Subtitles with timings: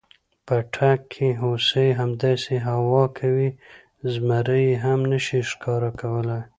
[0.47, 3.49] په تګ کې هوسۍ، همداسې هوا کوي،
[4.11, 6.39] زمري یې هم نشي ښکار کولی.